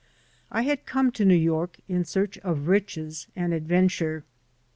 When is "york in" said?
1.35-2.05